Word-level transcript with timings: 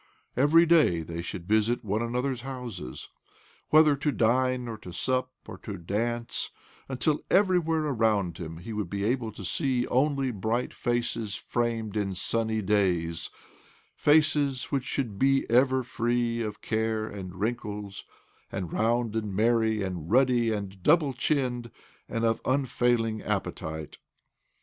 Every 0.35 0.65
day 0.65 1.01
they 1.03 1.21
should 1.21 1.47
visit 1.47 1.85
one 1.85 2.01
another's 2.01 2.41
houses— 2.41 3.07
OBLOMOV 3.07 3.61
63 3.65 3.67
whether 3.69 3.95
to 3.97 4.11
dine 4.11 4.67
or 4.67 4.77
to 4.79 4.91
sup 4.91 5.31
or 5.45 5.59
to 5.59 5.77
dance; 5.77 6.49
until 6.89 7.23
everywhere 7.29 7.81
around 7.85 8.39
him 8.39 8.57
he 8.57 8.73
would 8.73 8.89
be 8.89 9.03
able 9.03 9.31
to 9.31 9.45
see 9.45 9.85
only 9.89 10.31
bright 10.31 10.73
faces 10.73 11.35
framed 11.35 11.95
in 11.95 12.15
sunny 12.15 12.63
days— 12.63 13.29
faces 13.95 14.71
which 14.71 14.85
should 14.85 15.19
be 15.19 15.47
ever 15.51 15.83
free 15.83 16.41
of 16.41 16.61
care 16.63 17.05
and 17.05 17.35
wrinkles, 17.39 18.03
and 18.51 18.73
round, 18.73 19.15
and 19.15 19.35
merry, 19.35 19.83
and 19.83 20.09
ruddy, 20.09 20.51
and 20.51 20.81
double 20.81 21.13
chinned, 21.13 21.69
and 22.09 22.25
of 22.25 22.41
unfail 22.41 23.07
ing 23.07 23.21
appetite. 23.21 23.99